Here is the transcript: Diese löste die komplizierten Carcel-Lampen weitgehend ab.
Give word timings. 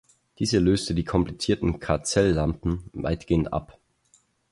Diese 0.39 0.57
löste 0.57 0.95
die 0.95 1.03
komplizierten 1.05 1.79
Carcel-Lampen 1.79 2.89
weitgehend 2.91 3.53
ab. 3.53 3.77